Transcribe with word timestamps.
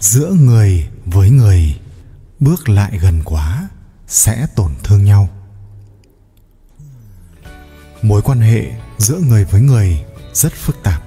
giữa 0.00 0.32
người 0.32 0.88
với 1.06 1.30
người, 1.30 1.78
bước 2.40 2.68
lại 2.68 2.98
gần 3.02 3.22
quá, 3.24 3.68
sẽ 4.06 4.46
tổn 4.56 4.72
thương 4.84 5.04
nhau. 5.04 5.28
Mối 8.02 8.22
quan 8.22 8.40
hệ 8.40 8.72
giữa 8.98 9.18
người 9.18 9.44
với 9.44 9.60
người 9.60 10.04
rất 10.32 10.52
phức 10.52 10.76
tạp. 10.82 11.02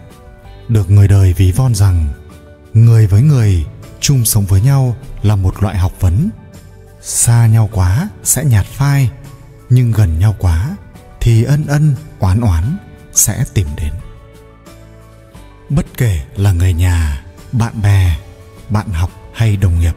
Được 0.67 0.89
người 0.89 1.07
đời 1.07 1.33
ví 1.33 1.51
von 1.51 1.75
rằng, 1.75 2.07
người 2.73 3.07
với 3.07 3.21
người 3.21 3.65
chung 3.99 4.25
sống 4.25 4.45
với 4.45 4.61
nhau 4.61 4.95
là 5.21 5.35
một 5.35 5.63
loại 5.63 5.77
học 5.77 5.91
vấn. 5.99 6.29
Xa 7.01 7.47
nhau 7.47 7.69
quá 7.71 8.09
sẽ 8.23 8.45
nhạt 8.45 8.65
phai, 8.65 9.11
nhưng 9.69 9.91
gần 9.91 10.19
nhau 10.19 10.35
quá 10.39 10.77
thì 11.21 11.43
ân 11.43 11.65
ân, 11.67 11.95
oán 12.19 12.41
oán 12.41 12.77
sẽ 13.13 13.45
tìm 13.53 13.67
đến. 13.77 13.93
Bất 15.69 15.85
kể 15.97 16.25
là 16.35 16.51
người 16.51 16.73
nhà, 16.73 17.25
bạn 17.51 17.81
bè 17.81 18.17
bạn 18.73 18.89
học 18.91 19.09
hay 19.33 19.57
đồng 19.57 19.79
nghiệp. 19.79 19.93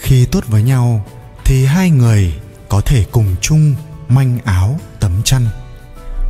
Khi 0.00 0.26
tốt 0.26 0.44
với 0.48 0.62
nhau 0.62 1.06
thì 1.44 1.64
hai 1.64 1.90
người 1.90 2.34
có 2.68 2.80
thể 2.80 3.04
cùng 3.12 3.36
chung 3.40 3.74
manh 4.08 4.38
áo, 4.44 4.80
tấm 5.00 5.22
chăn. 5.24 5.46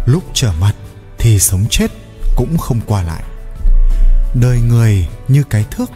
Lúc 0.06 0.24
trở 0.34 0.52
mặt 0.60 0.74
thì 1.18 1.38
sống 1.38 1.66
chết 1.70 1.90
cũng 2.36 2.58
không 2.58 2.80
qua 2.86 3.02
lại. 3.02 3.22
Đời 4.34 4.60
người 4.60 5.08
như 5.28 5.44
cái 5.50 5.64
thước 5.70 5.90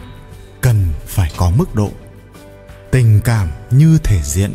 cần 0.61 0.93
phải 1.07 1.31
có 1.37 1.49
mức 1.49 1.75
độ. 1.75 1.91
Tình 2.91 3.21
cảm 3.21 3.51
như 3.71 3.97
thể 4.03 4.21
diện, 4.23 4.53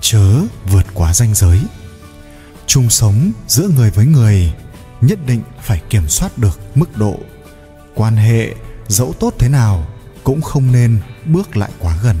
chớ 0.00 0.26
vượt 0.64 0.86
quá 0.94 1.14
ranh 1.14 1.34
giới. 1.34 1.60
Chung 2.66 2.90
sống 2.90 3.32
giữa 3.48 3.68
người 3.68 3.90
với 3.90 4.06
người 4.06 4.52
nhất 5.00 5.18
định 5.26 5.42
phải 5.62 5.82
kiểm 5.90 6.08
soát 6.08 6.38
được 6.38 6.60
mức 6.74 6.96
độ. 6.96 7.16
Quan 7.94 8.16
hệ 8.16 8.54
dẫu 8.88 9.14
tốt 9.20 9.34
thế 9.38 9.48
nào 9.48 9.86
cũng 10.24 10.42
không 10.42 10.72
nên 10.72 11.00
bước 11.26 11.56
lại 11.56 11.70
quá 11.78 11.98
gần. 12.02 12.16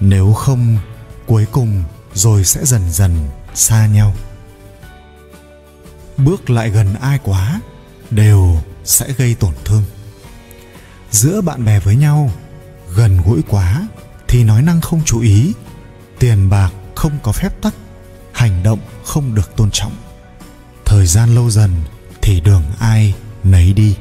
Nếu 0.00 0.32
không, 0.32 0.78
cuối 1.26 1.46
cùng 1.52 1.84
rồi 2.14 2.44
sẽ 2.44 2.64
dần 2.64 2.90
dần 2.90 3.28
xa 3.54 3.86
nhau. 3.86 4.14
Bước 6.16 6.50
lại 6.50 6.70
gần 6.70 6.94
ai 6.94 7.18
quá 7.22 7.60
đều 8.10 8.60
sẽ 8.84 9.12
gây 9.12 9.34
tổn 9.34 9.52
thương. 9.64 9.82
Giữa 11.10 11.40
bạn 11.40 11.64
bè 11.64 11.80
với 11.80 11.96
nhau, 11.96 12.30
gần 12.94 13.20
gũi 13.26 13.42
quá 13.48 13.88
thì 14.28 14.44
nói 14.44 14.62
năng 14.62 14.80
không 14.80 15.02
chú 15.04 15.20
ý, 15.20 15.52
tiền 16.18 16.50
bạc 16.50 16.70
không 16.94 17.18
có 17.22 17.32
phép 17.32 17.62
tắc, 17.62 17.74
hành 18.32 18.62
động 18.62 18.78
không 19.04 19.34
được 19.34 19.56
tôn 19.56 19.70
trọng. 19.70 19.92
Thời 20.84 21.06
gian 21.06 21.34
lâu 21.34 21.50
dần 21.50 21.70
thì 22.22 22.40
đường 22.40 22.62
ai 22.78 23.14
nấy 23.44 23.72
đi. 23.72 23.96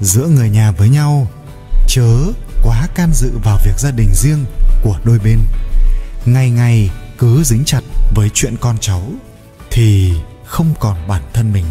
Giữa 0.00 0.26
người 0.26 0.50
nhà 0.50 0.70
với 0.70 0.88
nhau 0.88 1.26
chớ 1.94 2.32
quá 2.62 2.88
can 2.94 3.10
dự 3.12 3.38
vào 3.44 3.58
việc 3.64 3.78
gia 3.78 3.90
đình 3.90 4.14
riêng 4.14 4.44
của 4.82 4.98
đôi 5.04 5.18
bên. 5.18 5.38
Ngày 6.24 6.50
ngày 6.50 6.90
cứ 7.18 7.42
dính 7.44 7.64
chặt 7.64 7.80
với 8.14 8.30
chuyện 8.34 8.56
con 8.60 8.76
cháu 8.80 9.02
thì 9.70 10.12
không 10.44 10.74
còn 10.80 11.08
bản 11.08 11.22
thân 11.32 11.52
mình. 11.52 11.64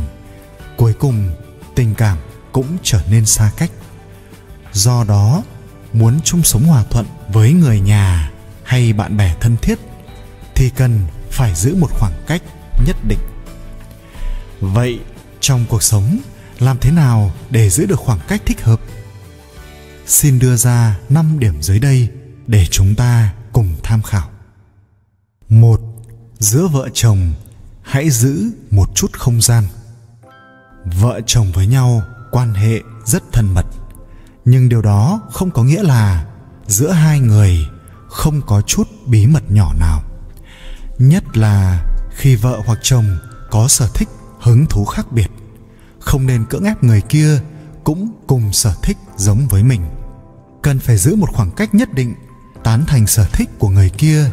Cuối 0.77 0.93
cùng, 0.93 1.31
tình 1.75 1.95
cảm 1.95 2.17
cũng 2.51 2.77
trở 2.83 3.01
nên 3.09 3.25
xa 3.25 3.51
cách. 3.57 3.71
Do 4.73 5.03
đó, 5.03 5.43
muốn 5.93 6.19
chung 6.23 6.43
sống 6.43 6.63
hòa 6.63 6.83
thuận 6.89 7.05
với 7.33 7.53
người 7.53 7.79
nhà 7.79 8.31
hay 8.63 8.93
bạn 8.93 9.17
bè 9.17 9.35
thân 9.39 9.57
thiết 9.61 9.79
thì 10.55 10.69
cần 10.75 10.99
phải 11.31 11.55
giữ 11.55 11.75
một 11.75 11.89
khoảng 11.99 12.23
cách 12.27 12.41
nhất 12.87 12.95
định. 13.07 13.19
Vậy 14.59 14.99
trong 15.39 15.65
cuộc 15.69 15.83
sống, 15.83 16.19
làm 16.59 16.77
thế 16.81 16.91
nào 16.91 17.31
để 17.49 17.69
giữ 17.69 17.85
được 17.85 17.99
khoảng 17.99 18.19
cách 18.27 18.41
thích 18.45 18.61
hợp? 18.61 18.79
Xin 20.05 20.39
đưa 20.39 20.55
ra 20.55 20.99
5 21.09 21.39
điểm 21.39 21.61
dưới 21.61 21.79
đây 21.79 22.09
để 22.47 22.65
chúng 22.71 22.95
ta 22.95 23.33
cùng 23.53 23.75
tham 23.83 24.01
khảo. 24.01 24.29
Một, 25.49 25.81
giữa 26.39 26.67
vợ 26.67 26.89
chồng 26.93 27.33
hãy 27.81 28.09
giữ 28.09 28.51
một 28.71 28.89
chút 28.95 29.13
không 29.13 29.41
gian. 29.41 29.63
Vợ 30.85 31.21
chồng 31.25 31.51
với 31.51 31.67
nhau 31.67 32.03
quan 32.31 32.53
hệ 32.53 32.81
rất 33.05 33.23
thân 33.31 33.53
mật, 33.53 33.65
nhưng 34.45 34.69
điều 34.69 34.81
đó 34.81 35.21
không 35.31 35.51
có 35.51 35.63
nghĩa 35.63 35.83
là 35.83 36.25
giữa 36.67 36.91
hai 36.91 37.19
người 37.19 37.57
không 38.07 38.41
có 38.41 38.61
chút 38.61 38.89
bí 39.05 39.27
mật 39.27 39.51
nhỏ 39.51 39.73
nào. 39.79 40.03
Nhất 40.97 41.37
là 41.37 41.85
khi 42.11 42.35
vợ 42.35 42.61
hoặc 42.65 42.79
chồng 42.81 43.17
có 43.49 43.67
sở 43.67 43.87
thích 43.93 44.09
hứng 44.39 44.65
thú 44.65 44.85
khác 44.85 45.11
biệt, 45.11 45.31
không 45.99 46.27
nên 46.27 46.45
cưỡng 46.45 46.63
ép 46.63 46.83
người 46.83 47.01
kia 47.01 47.41
cũng 47.83 48.11
cùng 48.27 48.53
sở 48.53 48.73
thích 48.83 48.97
giống 49.17 49.47
với 49.49 49.63
mình. 49.63 49.81
Cần 50.61 50.79
phải 50.79 50.97
giữ 50.97 51.15
một 51.15 51.29
khoảng 51.33 51.51
cách 51.51 51.75
nhất 51.75 51.93
định, 51.93 52.15
tán 52.63 52.83
thành 52.87 53.07
sở 53.07 53.25
thích 53.33 53.49
của 53.59 53.69
người 53.69 53.89
kia. 53.89 54.31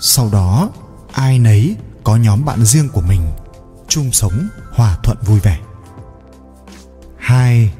Sau 0.00 0.30
đó, 0.32 0.70
ai 1.12 1.38
nấy 1.38 1.76
có 2.04 2.16
nhóm 2.16 2.44
bạn 2.44 2.64
riêng 2.64 2.88
của 2.88 3.00
mình, 3.00 3.20
chung 3.88 4.12
sống, 4.12 4.48
hòa 4.72 4.98
thuận 5.02 5.18
vui 5.26 5.40
vẻ. 5.40 5.58
Hai, 7.18 7.72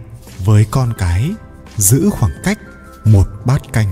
với 0.45 0.67
con 0.71 0.93
cái, 0.99 1.31
giữ 1.77 2.11
khoảng 2.11 2.33
cách 2.45 2.59
một 3.05 3.29
bát 3.45 3.73
canh. 3.73 3.89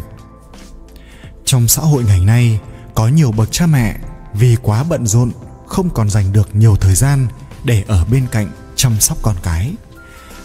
Trong 1.45 1.69
xã 1.69 1.83
hội 1.83 2.05
ngày 2.05 2.21
nay, 2.21 2.61
có 2.95 3.09
nhiều 3.09 3.33
bậc 3.33 3.53
cha 3.53 3.67
mẹ 3.67 3.97
vì 4.35 4.57
quá 4.63 4.85
bận 4.85 5.07
rộn, 5.07 5.31
không 5.67 5.91
còn 5.91 6.11
dành 6.11 6.33
được 6.33 6.57
nhiều 6.57 6.77
thời 6.77 6.95
gian 6.95 7.27
để 7.65 7.85
ở 7.89 8.05
bên 8.05 8.27
cạnh 8.31 8.51
chăm 8.77 9.01
sóc 9.01 9.19
con 9.23 9.37
cái 9.43 9.75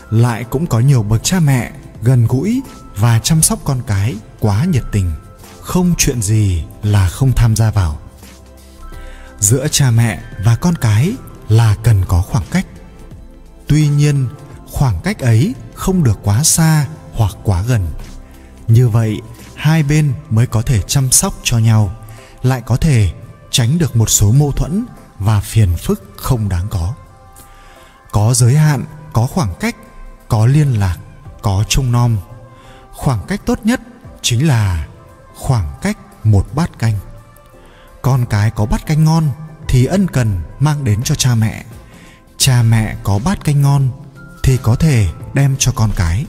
lại 0.09 0.43
cũng 0.43 0.67
có 0.67 0.79
nhiều 0.79 1.03
bậc 1.03 1.23
cha 1.23 1.39
mẹ 1.39 1.71
gần 2.01 2.27
gũi 2.27 2.61
và 2.95 3.19
chăm 3.19 3.41
sóc 3.41 3.59
con 3.63 3.81
cái 3.87 4.15
quá 4.39 4.65
nhiệt 4.65 4.83
tình. 4.91 5.11
Không 5.61 5.93
chuyện 5.97 6.21
gì 6.21 6.63
là 6.83 7.09
không 7.09 7.31
tham 7.35 7.55
gia 7.55 7.71
vào. 7.71 7.99
Giữa 9.39 9.67
cha 9.71 9.91
mẹ 9.91 10.19
và 10.45 10.55
con 10.55 10.75
cái 10.75 11.13
là 11.49 11.75
cần 11.83 12.05
có 12.07 12.21
khoảng 12.21 12.45
cách. 12.51 12.65
Tuy 13.67 13.87
nhiên, 13.87 14.27
khoảng 14.71 14.99
cách 15.03 15.19
ấy 15.19 15.53
không 15.73 16.03
được 16.03 16.19
quá 16.23 16.43
xa 16.43 16.87
hoặc 17.13 17.35
quá 17.43 17.61
gần. 17.61 17.87
Như 18.67 18.89
vậy, 18.89 19.21
hai 19.55 19.83
bên 19.83 20.13
mới 20.29 20.47
có 20.47 20.61
thể 20.61 20.81
chăm 20.81 21.11
sóc 21.11 21.33
cho 21.43 21.57
nhau, 21.57 21.95
lại 22.43 22.61
có 22.65 22.77
thể 22.77 23.11
tránh 23.51 23.77
được 23.77 23.95
một 23.95 24.09
số 24.09 24.31
mâu 24.31 24.51
thuẫn 24.51 24.85
và 25.19 25.41
phiền 25.41 25.75
phức 25.77 26.13
không 26.17 26.49
đáng 26.49 26.67
có. 26.69 26.93
Có 28.11 28.33
giới 28.33 28.55
hạn, 28.57 28.85
có 29.13 29.27
khoảng 29.27 29.53
cách 29.59 29.75
có 30.29 30.45
liên 30.45 30.79
lạc, 30.79 30.97
có 31.41 31.63
trông 31.69 31.91
nom. 31.91 32.17
Khoảng 32.91 33.19
cách 33.27 33.41
tốt 33.45 33.59
nhất 33.63 33.81
chính 34.21 34.47
là 34.47 34.87
khoảng 35.35 35.77
cách 35.81 35.97
một 36.23 36.45
bát 36.53 36.79
canh. 36.79 36.95
Con 38.01 38.25
cái 38.25 38.51
có 38.51 38.65
bát 38.65 38.85
canh 38.85 39.03
ngon 39.03 39.29
thì 39.67 39.85
ân 39.85 40.07
cần 40.07 40.41
mang 40.59 40.83
đến 40.83 41.03
cho 41.03 41.15
cha 41.15 41.35
mẹ. 41.35 41.65
Cha 42.37 42.63
mẹ 42.63 42.95
có 43.03 43.19
bát 43.23 43.43
canh 43.43 43.61
ngon 43.61 43.89
thì 44.43 44.57
có 44.57 44.75
thể 44.75 45.07
đem 45.33 45.55
cho 45.59 45.71
con 45.75 45.91
cái. 45.95 46.25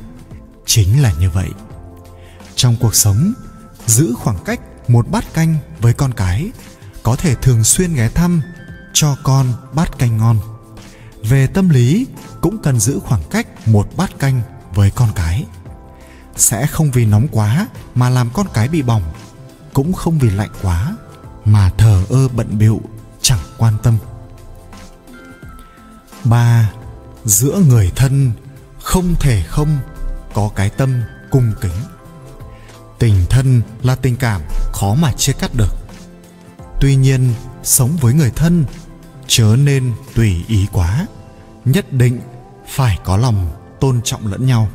Chính 0.66 1.02
là 1.02 1.12
như 1.20 1.30
vậy. 1.30 1.50
Trong 2.54 2.76
cuộc 2.80 2.94
sống, 2.94 3.32
giữ 3.86 4.14
khoảng 4.18 4.38
cách 4.44 4.60
một 4.88 5.08
bát 5.08 5.24
canh 5.34 5.56
với 5.80 5.92
con 5.92 6.12
cái 6.12 6.50
có 7.02 7.16
thể 7.16 7.34
thường 7.34 7.64
xuyên 7.64 7.94
ghé 7.94 8.08
thăm 8.08 8.42
cho 8.92 9.16
con 9.22 9.52
bát 9.72 9.98
canh 9.98 10.16
ngon 10.16 10.38
về 11.22 11.46
tâm 11.46 11.68
lý, 11.68 12.06
cũng 12.40 12.58
cần 12.62 12.80
giữ 12.80 13.00
khoảng 13.04 13.22
cách 13.30 13.68
một 13.68 13.88
bát 13.96 14.18
canh 14.18 14.42
với 14.74 14.90
con 14.90 15.08
cái. 15.14 15.44
Sẽ 16.36 16.66
không 16.66 16.90
vì 16.90 17.06
nóng 17.06 17.28
quá 17.30 17.66
mà 17.94 18.10
làm 18.10 18.30
con 18.34 18.46
cái 18.54 18.68
bị 18.68 18.82
bỏng, 18.82 19.02
cũng 19.72 19.92
không 19.92 20.18
vì 20.18 20.30
lạnh 20.30 20.50
quá 20.62 20.96
mà 21.44 21.70
thờ 21.78 22.04
ơ 22.10 22.28
bận 22.28 22.58
bịu, 22.58 22.80
chẳng 23.22 23.40
quan 23.58 23.74
tâm. 23.82 23.98
Ba, 26.24 26.70
giữa 27.24 27.62
người 27.68 27.92
thân 27.96 28.32
không 28.82 29.14
thể 29.20 29.42
không 29.48 29.78
có 30.34 30.50
cái 30.56 30.70
tâm 30.70 31.02
cung 31.30 31.52
kính. 31.60 31.72
Tình 32.98 33.26
thân 33.30 33.62
là 33.82 33.94
tình 33.94 34.16
cảm 34.16 34.40
khó 34.72 34.94
mà 34.94 35.12
chia 35.12 35.32
cắt 35.32 35.54
được. 35.54 35.76
Tuy 36.80 36.96
nhiên, 36.96 37.34
sống 37.62 37.96
với 38.00 38.14
người 38.14 38.30
thân 38.30 38.64
chớ 39.30 39.56
nên 39.58 39.92
tùy 40.14 40.44
ý 40.48 40.66
quá. 40.72 41.06
Nhất 41.64 41.92
định 41.92 42.20
phải 42.68 42.98
có 43.04 43.16
lòng 43.16 43.50
tôn 43.80 44.00
trọng 44.04 44.26
lẫn 44.26 44.46
nhau. 44.46 44.68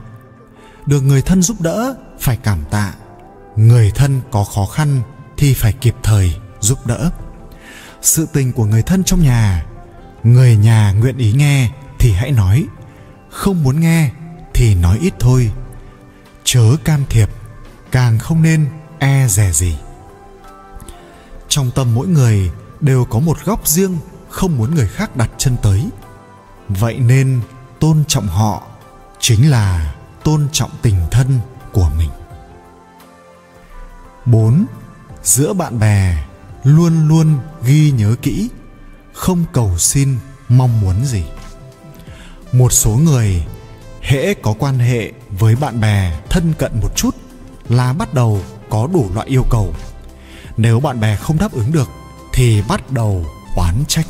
Được 0.86 1.02
người 1.02 1.22
thân 1.22 1.42
giúp 1.42 1.62
đỡ, 1.62 1.96
phải 2.20 2.38
cảm 2.38 2.64
tạ. 2.72 2.94
Người 3.56 3.92
thân 3.96 4.22
có 4.32 4.44
khó 4.44 4.66
khăn 4.66 5.02
thì 5.38 5.54
phải 5.54 5.74
kịp 5.74 5.96
thời 6.04 6.36
giúp 6.60 6.88
đỡ. 6.88 7.12
Sự 8.02 8.28
tình 8.34 8.54
của 8.54 8.66
người 8.66 8.82
thân 8.82 9.04
trong 9.04 9.24
nhà, 9.24 9.66
người 10.24 10.58
nhà 10.58 10.92
nguyện 10.92 11.18
ý 11.18 11.34
nghe 11.34 11.70
thì 12.00 12.12
hãy 12.12 12.32
nói. 12.32 12.66
Không 13.30 13.64
muốn 13.64 13.80
nghe 13.80 14.12
thì 14.54 14.76
nói 14.76 14.98
ít 15.02 15.14
thôi. 15.20 15.52
Chớ 16.44 16.76
can 16.84 17.04
thiệp, 17.10 17.30
càng 17.92 18.20
không 18.20 18.42
nên 18.42 18.66
e 19.00 19.28
dè 19.28 19.52
gì. 19.52 19.78
Trong 21.48 21.72
tâm 21.72 21.96
mỗi 21.96 22.08
người 22.08 22.52
đều 22.82 23.06
có 23.06 23.20
một 23.20 23.38
góc 23.46 23.68
riêng 23.68 23.98
không 24.36 24.58
muốn 24.58 24.76
người 24.76 24.88
khác 24.88 25.16
đặt 25.16 25.30
chân 25.38 25.58
tới 25.62 25.90
vậy 26.70 27.00
nên 27.00 27.42
tôn 27.80 28.04
trọng 28.08 28.28
họ 28.28 28.64
chính 29.20 29.50
là 29.50 29.96
tôn 30.24 30.48
trọng 30.52 30.72
tình 30.82 30.96
thân 31.12 31.40
của 31.74 31.90
mình 31.98 32.10
4. 34.26 34.66
Giữa 35.24 35.54
bạn 35.54 35.80
bè 35.80 36.26
luôn 36.64 37.08
luôn 37.08 37.38
ghi 37.64 37.92
nhớ 37.92 38.16
kỹ, 38.22 38.50
không 39.14 39.46
cầu 39.54 39.78
xin 39.78 40.18
mong 40.50 40.82
muốn 40.82 41.06
gì. 41.06 41.24
Một 42.52 42.74
số 42.74 42.92
người 42.92 43.46
hễ 44.02 44.34
có 44.34 44.54
quan 44.60 44.80
hệ 44.80 45.12
với 45.30 45.56
bạn 45.56 45.80
bè 45.82 46.20
thân 46.30 46.54
cận 46.58 46.72
một 46.82 46.90
chút 46.96 47.16
là 47.70 47.94
bắt 47.94 48.14
đầu 48.14 48.42
có 48.70 48.88
đủ 48.94 49.10
loại 49.14 49.28
yêu 49.28 49.44
cầu. 49.50 49.74
Nếu 50.58 50.80
bạn 50.80 51.00
bè 51.00 51.16
không 51.16 51.38
đáp 51.38 51.52
ứng 51.52 51.72
được 51.72 51.90
thì 52.34 52.62
bắt 52.68 52.92
đầu 52.92 53.26
oán 53.56 53.84
trách. 53.88 54.05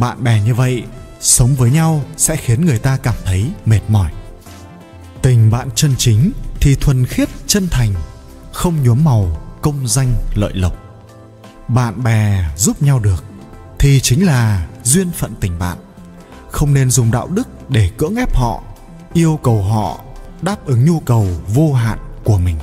Bạn 0.00 0.24
bè 0.24 0.42
như 0.42 0.54
vậy 0.54 0.84
sống 1.20 1.54
với 1.54 1.70
nhau 1.70 2.04
sẽ 2.16 2.36
khiến 2.36 2.66
người 2.66 2.78
ta 2.78 2.96
cảm 2.96 3.14
thấy 3.24 3.50
mệt 3.64 3.80
mỏi. 3.88 4.10
Tình 5.22 5.50
bạn 5.50 5.68
chân 5.74 5.94
chính 5.98 6.32
thì 6.60 6.74
thuần 6.74 7.06
khiết 7.06 7.28
chân 7.46 7.68
thành, 7.70 7.94
không 8.52 8.82
nhuốm 8.82 9.04
màu 9.04 9.40
công 9.62 9.88
danh 9.88 10.12
lợi 10.34 10.52
lộc. 10.54 10.76
Bạn 11.68 12.02
bè 12.02 12.44
giúp 12.56 12.82
nhau 12.82 12.98
được 12.98 13.24
thì 13.78 14.00
chính 14.00 14.26
là 14.26 14.66
duyên 14.84 15.10
phận 15.12 15.34
tình 15.40 15.58
bạn. 15.58 15.78
Không 16.50 16.74
nên 16.74 16.90
dùng 16.90 17.10
đạo 17.10 17.28
đức 17.28 17.48
để 17.68 17.90
cưỡng 17.96 18.16
ép 18.16 18.36
họ, 18.36 18.62
yêu 19.12 19.38
cầu 19.42 19.62
họ 19.62 20.04
đáp 20.42 20.66
ứng 20.66 20.84
nhu 20.84 21.00
cầu 21.00 21.26
vô 21.54 21.72
hạn 21.72 21.98
của 22.24 22.38
mình. 22.38 22.56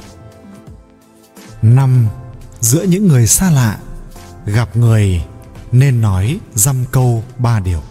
Năm, 1.62 2.07
giữa 2.60 2.84
những 2.84 3.07
người 3.07 3.28
xa 3.28 3.51
lạ, 3.51 3.78
gặp 4.45 4.78
người 4.78 5.24
nên 5.71 6.01
nói 6.01 6.39
dăm 6.53 6.85
câu 6.91 7.23
ba 7.37 7.59
điều. 7.59 7.81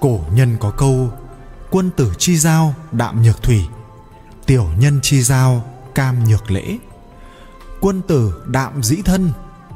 Cổ 0.00 0.20
nhân 0.32 0.56
có 0.60 0.70
câu 0.70 1.10
quân 1.70 1.90
tử 1.96 2.12
chi 2.18 2.36
giao 2.36 2.74
đạm 2.92 3.22
nhược 3.22 3.42
thủy, 3.42 3.66
tiểu 4.46 4.66
nhân 4.78 5.00
chi 5.02 5.22
giao 5.22 5.64
cam 5.94 6.24
nhược 6.24 6.50
lễ. 6.50 6.78
Quân 7.80 8.02
tử 8.08 8.44
đạm 8.46 8.82
dĩ 8.82 8.96
thân, 9.04 9.32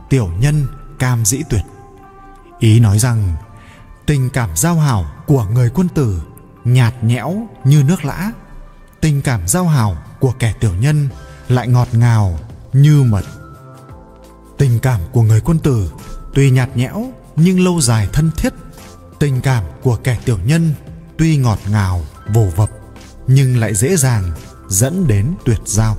tiểu 0.08 0.30
nhân 0.40 0.66
cam 0.98 1.24
dĩ 1.24 1.42
tuyệt. 1.50 1.62
Ý 2.58 2.80
nói 2.80 2.98
rằng 2.98 3.36
tình 4.06 4.30
cảm 4.30 4.56
giao 4.56 4.74
hảo 4.74 5.04
của 5.26 5.44
người 5.44 5.70
quân 5.74 5.88
tử 5.88 6.22
nhạt 6.64 6.94
nhẽo 7.04 7.46
như 7.64 7.82
nước 7.82 8.04
lã, 8.04 8.32
tình 9.00 9.22
cảm 9.22 9.48
giao 9.48 9.68
hảo 9.68 9.96
của 10.20 10.32
kẻ 10.38 10.54
tiểu 10.60 10.74
nhân 10.74 11.08
lại 11.48 11.68
ngọt 11.68 11.88
ngào 11.92 12.38
như 12.72 13.02
mật. 13.02 13.24
Tình 14.58 14.78
cảm 14.78 15.00
của 15.12 15.22
người 15.22 15.40
quân 15.40 15.58
tử 15.58 15.92
tuy 16.34 16.50
nhạt 16.50 16.76
nhẽo, 16.76 17.12
nhưng 17.36 17.60
lâu 17.60 17.80
dài 17.80 18.08
thân 18.12 18.30
thiết. 18.36 18.52
Tình 19.18 19.40
cảm 19.40 19.64
của 19.82 19.96
kẻ 19.96 20.18
tiểu 20.24 20.38
nhân 20.46 20.74
tuy 21.18 21.36
ngọt 21.36 21.58
ngào, 21.70 22.04
vồ 22.34 22.48
vập, 22.56 22.70
nhưng 23.26 23.56
lại 23.56 23.74
dễ 23.74 23.96
dàng 23.96 24.32
dẫn 24.68 25.06
đến 25.06 25.34
tuyệt 25.44 25.60
giao. 25.66 25.96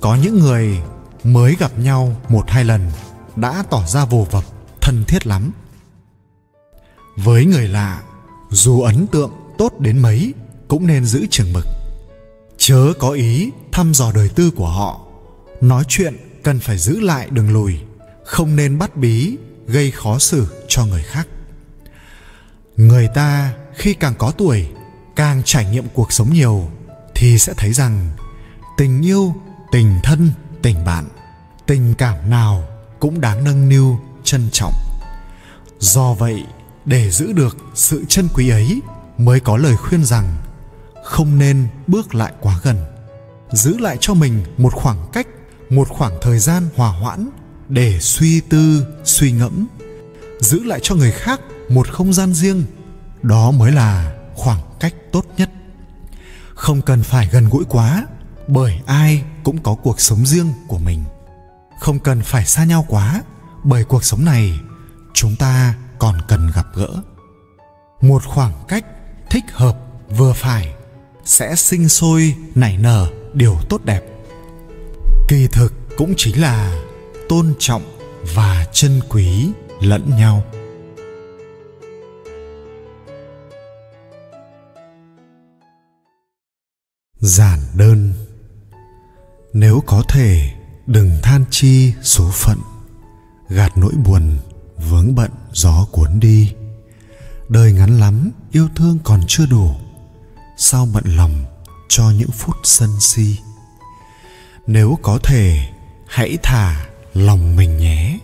Có 0.00 0.14
những 0.14 0.38
người 0.38 0.78
mới 1.24 1.56
gặp 1.58 1.78
nhau 1.78 2.16
một 2.28 2.44
hai 2.48 2.64
lần 2.64 2.90
đã 3.36 3.64
tỏ 3.70 3.86
ra 3.86 4.04
vồ 4.04 4.26
vập, 4.30 4.44
thân 4.80 5.04
thiết 5.08 5.26
lắm. 5.26 5.52
Với 7.16 7.44
người 7.44 7.68
lạ, 7.68 8.02
dù 8.50 8.80
ấn 8.82 9.06
tượng 9.06 9.30
tốt 9.58 9.72
đến 9.78 9.98
mấy 9.98 10.34
cũng 10.68 10.86
nên 10.86 11.04
giữ 11.04 11.26
chừng 11.30 11.52
mực. 11.52 11.64
Chớ 12.58 12.92
có 12.98 13.10
ý 13.10 13.50
thăm 13.72 13.94
dò 13.94 14.12
đời 14.12 14.28
tư 14.28 14.50
của 14.50 14.68
họ. 14.68 15.00
Nói 15.60 15.84
chuyện 15.88 16.16
cần 16.42 16.60
phải 16.60 16.78
giữ 16.78 17.00
lại 17.00 17.28
đường 17.30 17.52
lùi 17.52 17.78
không 18.30 18.56
nên 18.56 18.78
bắt 18.78 18.96
bí, 18.96 19.36
gây 19.66 19.90
khó 19.90 20.18
xử 20.18 20.64
cho 20.68 20.84
người 20.84 21.02
khác. 21.02 21.28
Người 22.76 23.08
ta 23.14 23.54
khi 23.74 23.94
càng 23.94 24.14
có 24.18 24.32
tuổi, 24.38 24.68
càng 25.16 25.42
trải 25.44 25.64
nghiệm 25.70 25.88
cuộc 25.94 26.12
sống 26.12 26.32
nhiều, 26.32 26.70
thì 27.14 27.38
sẽ 27.38 27.52
thấy 27.56 27.72
rằng 27.72 28.08
tình 28.76 29.02
yêu, 29.02 29.34
tình 29.72 29.98
thân, 30.02 30.32
tình 30.62 30.84
bạn, 30.84 31.08
tình 31.66 31.94
cảm 31.94 32.30
nào 32.30 32.64
cũng 33.00 33.20
đáng 33.20 33.44
nâng 33.44 33.68
niu, 33.68 34.00
trân 34.24 34.48
trọng. 34.52 34.74
Do 35.78 36.12
vậy, 36.14 36.44
để 36.84 37.10
giữ 37.10 37.32
được 37.32 37.56
sự 37.74 38.04
chân 38.08 38.28
quý 38.34 38.48
ấy 38.48 38.80
mới 39.18 39.40
có 39.40 39.56
lời 39.56 39.76
khuyên 39.76 40.04
rằng 40.04 40.36
không 41.04 41.38
nên 41.38 41.68
bước 41.86 42.14
lại 42.14 42.32
quá 42.40 42.60
gần, 42.62 42.76
giữ 43.52 43.78
lại 43.78 43.96
cho 44.00 44.14
mình 44.14 44.44
một 44.58 44.74
khoảng 44.74 45.06
cách, 45.12 45.26
một 45.70 45.88
khoảng 45.88 46.18
thời 46.22 46.38
gian 46.38 46.68
hòa 46.76 46.88
hoãn 46.88 47.30
để 47.70 47.98
suy 48.00 48.40
tư, 48.40 48.86
suy 49.04 49.32
ngẫm, 49.32 49.66
giữ 50.40 50.64
lại 50.64 50.80
cho 50.82 50.94
người 50.94 51.12
khác 51.12 51.40
một 51.68 51.88
không 51.88 52.12
gian 52.12 52.34
riêng. 52.34 52.64
Đó 53.22 53.50
mới 53.50 53.72
là 53.72 54.12
khoảng 54.34 54.60
cách 54.80 54.94
tốt 55.12 55.26
nhất. 55.36 55.50
Không 56.54 56.82
cần 56.82 57.02
phải 57.02 57.28
gần 57.32 57.48
gũi 57.48 57.64
quá, 57.68 58.06
bởi 58.48 58.80
ai 58.86 59.24
cũng 59.44 59.62
có 59.62 59.74
cuộc 59.74 60.00
sống 60.00 60.26
riêng 60.26 60.52
của 60.68 60.78
mình. 60.78 61.04
Không 61.80 61.98
cần 61.98 62.22
phải 62.22 62.46
xa 62.46 62.64
nhau 62.64 62.84
quá, 62.88 63.22
bởi 63.64 63.84
cuộc 63.84 64.04
sống 64.04 64.24
này 64.24 64.58
chúng 65.14 65.36
ta 65.36 65.74
còn 65.98 66.20
cần 66.28 66.50
gặp 66.54 66.66
gỡ. 66.74 67.02
Một 68.00 68.24
khoảng 68.24 68.52
cách 68.68 68.84
thích 69.30 69.44
hợp 69.52 69.76
vừa 70.08 70.32
phải 70.32 70.74
sẽ 71.24 71.56
sinh 71.56 71.88
sôi, 71.88 72.34
nảy 72.54 72.76
nở 72.78 73.10
điều 73.34 73.56
tốt 73.68 73.84
đẹp. 73.84 74.02
Kỳ 75.28 75.46
thực 75.52 75.72
cũng 75.96 76.14
chính 76.16 76.40
là 76.40 76.82
tôn 77.30 77.54
trọng 77.58 77.82
và 78.34 78.66
trân 78.72 79.00
quý 79.08 79.48
lẫn 79.80 80.10
nhau. 80.18 80.44
Giản 87.20 87.58
đơn. 87.74 88.12
Nếu 89.52 89.82
có 89.86 90.02
thể, 90.08 90.50
đừng 90.86 91.18
than 91.22 91.44
chi 91.50 91.92
số 92.02 92.30
phận, 92.32 92.58
gạt 93.48 93.72
nỗi 93.76 93.92
buồn, 94.04 94.38
vướng 94.88 95.14
bận, 95.14 95.30
gió 95.52 95.86
cuốn 95.92 96.20
đi. 96.20 96.54
Đời 97.48 97.72
ngắn 97.72 98.00
lắm, 98.00 98.30
yêu 98.52 98.68
thương 98.76 98.98
còn 99.04 99.20
chưa 99.28 99.46
đủ. 99.46 99.74
Sao 100.56 100.88
bận 100.92 101.04
lòng 101.04 101.44
cho 101.88 102.10
những 102.10 102.30
phút 102.30 102.56
sân 102.64 102.90
si? 103.00 103.36
Nếu 104.66 104.98
có 105.02 105.18
thể, 105.24 105.68
hãy 106.06 106.38
thả 106.42 106.89
lòng 107.14 107.56
mình 107.56 107.76
nhé. 107.76 108.18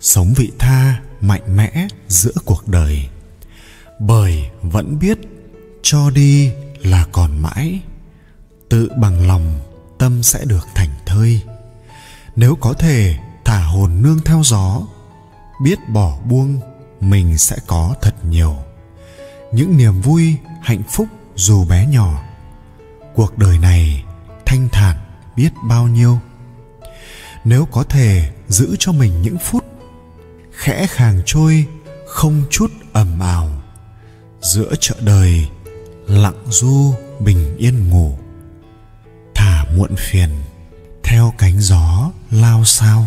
Sống 0.00 0.32
vị 0.36 0.52
tha 0.58 1.00
mạnh 1.20 1.56
mẽ 1.56 1.86
giữa 2.08 2.34
cuộc 2.44 2.68
đời. 2.68 3.08
Bởi 4.00 4.50
vẫn 4.62 4.98
biết 4.98 5.18
cho 5.82 6.10
đi 6.10 6.52
là 6.82 7.06
còn 7.12 7.38
mãi. 7.42 7.80
Tự 8.68 8.90
bằng 8.96 9.26
lòng 9.26 9.60
tâm 9.98 10.22
sẽ 10.22 10.44
được 10.44 10.66
thành 10.74 10.90
thơi. 11.06 11.40
Nếu 12.36 12.56
có 12.60 12.72
thể 12.72 13.16
thả 13.44 13.58
hồn 13.64 14.02
nương 14.02 14.18
theo 14.24 14.42
gió, 14.44 14.82
biết 15.62 15.78
bỏ 15.88 16.18
buông, 16.24 16.60
mình 17.00 17.38
sẽ 17.38 17.56
có 17.66 17.94
thật 18.02 18.14
nhiều. 18.24 18.56
Những 19.52 19.76
niềm 19.76 20.00
vui, 20.00 20.36
hạnh 20.62 20.82
phúc 20.90 21.06
dù 21.34 21.64
bé 21.64 21.86
nhỏ, 21.86 22.22
cuộc 23.14 23.38
đời 23.38 23.58
này 23.58 24.04
thanh 24.46 24.68
thản 24.72 24.96
biết 25.36 25.50
bao 25.68 25.88
nhiêu? 25.88 26.18
Nếu 27.48 27.64
có 27.72 27.84
thể, 27.84 28.32
giữ 28.48 28.76
cho 28.78 28.92
mình 28.92 29.22
những 29.22 29.38
phút 29.38 29.64
khẽ 30.52 30.86
khàng 30.86 31.22
trôi, 31.26 31.66
không 32.06 32.42
chút 32.50 32.72
ầm 32.92 33.20
ào. 33.20 33.62
Giữa 34.40 34.74
chợ 34.80 34.94
đời, 35.00 35.48
lặng 36.06 36.44
du, 36.50 36.94
bình 37.20 37.56
yên 37.56 37.88
ngủ. 37.88 38.18
Thả 39.34 39.64
muộn 39.76 39.96
phiền, 39.98 40.30
theo 41.04 41.32
cánh 41.38 41.60
gió 41.60 42.10
lao 42.30 42.64
sao. 42.64 43.06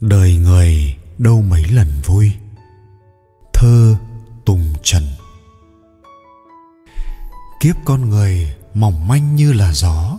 Đời 0.00 0.36
người 0.36 0.96
đâu 1.18 1.42
mấy 1.42 1.64
lần 1.64 1.88
vui, 2.04 2.32
thơ 3.52 3.96
tùng 4.46 4.72
trần. 4.82 5.02
Kiếp 7.60 7.76
con 7.84 8.10
người 8.10 8.54
mỏng 8.74 9.08
manh 9.08 9.36
như 9.36 9.52
là 9.52 9.72
gió 9.72 10.11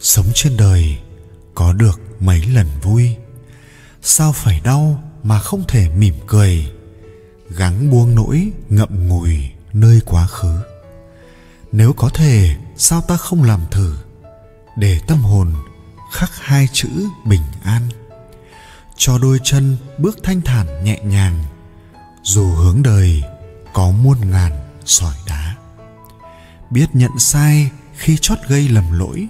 sống 0.00 0.26
trên 0.34 0.56
đời 0.56 0.98
có 1.54 1.72
được 1.72 2.00
mấy 2.20 2.42
lần 2.46 2.66
vui? 2.82 3.16
Sao 4.02 4.32
phải 4.32 4.60
đau 4.64 5.02
mà 5.22 5.38
không 5.40 5.64
thể 5.68 5.88
mỉm 5.88 6.14
cười? 6.26 6.72
Gắng 7.50 7.90
buông 7.90 8.14
nỗi 8.14 8.50
ngậm 8.68 9.08
ngùi 9.08 9.50
nơi 9.72 10.00
quá 10.04 10.26
khứ. 10.26 10.58
Nếu 11.72 11.92
có 11.92 12.08
thể, 12.08 12.56
sao 12.76 13.00
ta 13.00 13.16
không 13.16 13.42
làm 13.42 13.60
thử? 13.70 13.96
Để 14.76 15.00
tâm 15.06 15.18
hồn 15.18 15.54
khắc 16.12 16.30
hai 16.40 16.68
chữ 16.72 16.88
bình 17.24 17.42
an. 17.64 17.82
Cho 18.96 19.18
đôi 19.18 19.38
chân 19.44 19.76
bước 19.98 20.18
thanh 20.22 20.40
thản 20.40 20.84
nhẹ 20.84 21.00
nhàng, 21.04 21.44
dù 22.22 22.46
hướng 22.46 22.82
đời 22.82 23.22
có 23.72 23.90
muôn 23.90 24.30
ngàn 24.30 24.52
sỏi 24.84 25.14
đá. 25.26 25.54
Biết 26.70 26.86
nhận 26.92 27.18
sai 27.18 27.70
khi 27.96 28.16
chót 28.20 28.38
gây 28.48 28.68
lầm 28.68 28.98
lỗi 28.98 29.28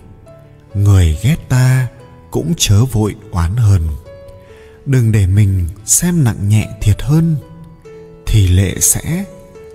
người 0.76 1.18
ghét 1.22 1.36
ta 1.48 1.88
cũng 2.30 2.54
chớ 2.56 2.84
vội 2.84 3.14
oán 3.30 3.56
hờn. 3.56 3.82
Đừng 4.86 5.12
để 5.12 5.26
mình 5.26 5.68
xem 5.84 6.24
nặng 6.24 6.48
nhẹ 6.48 6.68
thiệt 6.80 7.02
hơn, 7.02 7.36
thì 8.26 8.48
lệ 8.48 8.74
sẽ 8.80 9.24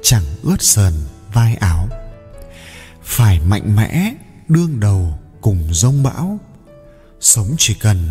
chẳng 0.01 0.23
ướt 0.43 0.61
sờn 0.61 0.93
vai 1.33 1.55
áo. 1.55 1.89
Phải 3.03 3.39
mạnh 3.39 3.75
mẽ 3.75 4.13
đương 4.47 4.79
đầu 4.79 5.19
cùng 5.41 5.67
rông 5.71 6.03
bão, 6.03 6.39
sống 7.19 7.55
chỉ 7.57 7.73
cần 7.73 8.09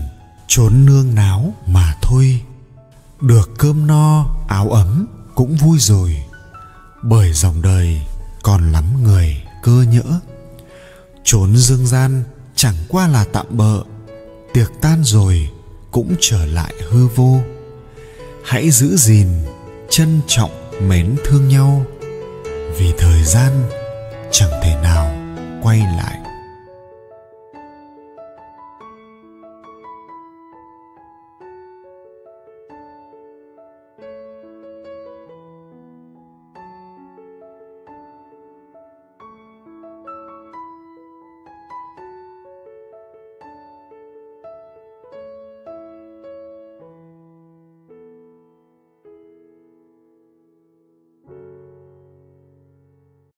trốn 0.48 0.86
nương 0.86 1.14
náo 1.14 1.54
mà 1.66 1.94
thôi. 2.02 2.40
Được 3.20 3.50
cơm 3.58 3.86
no, 3.86 4.26
áo 4.48 4.70
ấm 4.70 5.06
cũng 5.34 5.56
vui 5.56 5.78
rồi, 5.78 6.16
bởi 7.02 7.32
dòng 7.32 7.62
đời 7.62 8.00
còn 8.42 8.72
lắm 8.72 9.02
người 9.02 9.42
cơ 9.62 9.84
nhỡ. 9.90 10.20
Trốn 11.24 11.56
dương 11.56 11.86
gian 11.86 12.24
chẳng 12.62 12.74
qua 12.88 13.08
là 13.08 13.24
tạm 13.32 13.46
bợ, 13.50 13.82
tiệc 14.52 14.70
tan 14.80 15.04
rồi 15.04 15.50
cũng 15.90 16.14
trở 16.20 16.46
lại 16.46 16.74
hư 16.90 17.06
vô. 17.06 17.40
Hãy 18.44 18.70
giữ 18.70 18.96
gìn, 18.96 19.28
trân 19.90 20.20
trọng, 20.26 20.70
mến 20.88 21.16
thương 21.24 21.48
nhau, 21.48 21.84
vì 22.78 22.92
thời 22.98 23.24
gian 23.24 23.70
chẳng 24.30 24.50
thể 24.62 24.74
nào 24.82 25.12
quay 25.62 25.78
lại. 25.78 26.19